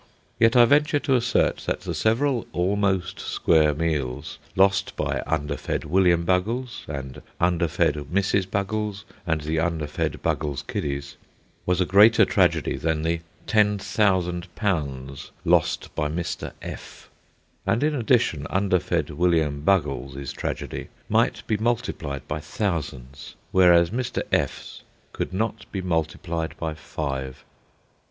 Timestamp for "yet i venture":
0.39-0.97